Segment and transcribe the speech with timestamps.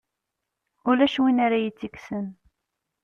[0.89, 2.25] Ulac win ara iyi-tt-yekksen.